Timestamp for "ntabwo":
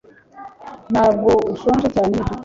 0.91-1.29